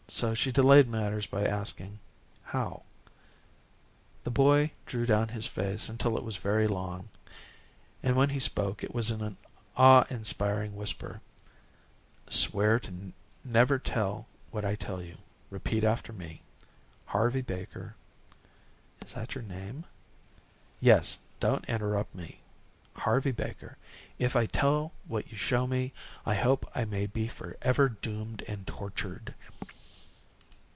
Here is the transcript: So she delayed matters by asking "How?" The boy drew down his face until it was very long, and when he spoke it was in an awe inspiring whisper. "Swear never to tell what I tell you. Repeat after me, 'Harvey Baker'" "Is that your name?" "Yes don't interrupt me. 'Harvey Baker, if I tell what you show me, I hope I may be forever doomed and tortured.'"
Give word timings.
So 0.13 0.33
she 0.35 0.51
delayed 0.51 0.89
matters 0.89 1.25
by 1.25 1.45
asking 1.45 1.99
"How?" 2.43 2.83
The 4.25 4.29
boy 4.29 4.71
drew 4.85 5.05
down 5.05 5.29
his 5.29 5.47
face 5.47 5.87
until 5.87 6.17
it 6.17 6.23
was 6.25 6.35
very 6.35 6.67
long, 6.67 7.07
and 8.03 8.17
when 8.17 8.27
he 8.29 8.39
spoke 8.39 8.83
it 8.83 8.93
was 8.93 9.09
in 9.09 9.21
an 9.21 9.37
awe 9.77 10.03
inspiring 10.09 10.75
whisper. 10.75 11.21
"Swear 12.29 12.81
never 13.45 13.79
to 13.79 13.89
tell 13.91 14.27
what 14.51 14.65
I 14.65 14.75
tell 14.75 15.01
you. 15.01 15.15
Repeat 15.49 15.85
after 15.85 16.11
me, 16.11 16.41
'Harvey 17.05 17.41
Baker'" 17.41 17.95
"Is 19.05 19.13
that 19.13 19.33
your 19.33 19.45
name?" 19.45 19.85
"Yes 20.81 21.19
don't 21.39 21.63
interrupt 21.69 22.13
me. 22.13 22.41
'Harvey 22.97 23.31
Baker, 23.31 23.77
if 24.19 24.35
I 24.35 24.45
tell 24.45 24.91
what 25.07 25.31
you 25.31 25.37
show 25.37 25.65
me, 25.65 25.93
I 26.25 26.33
hope 26.35 26.69
I 26.75 26.83
may 26.83 27.05
be 27.07 27.29
forever 27.29 27.87
doomed 27.87 28.43
and 28.45 28.67
tortured.'" 28.67 29.35